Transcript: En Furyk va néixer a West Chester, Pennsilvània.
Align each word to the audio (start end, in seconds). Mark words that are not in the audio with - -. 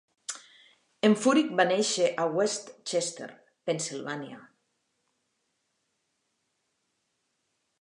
En 1.09 1.15
Furyk 1.23 1.51
va 1.59 1.65
néixer 1.71 2.07
a 2.23 2.25
West 2.37 2.71
Chester, 2.93 3.27
Pennsilvània. 3.69 4.41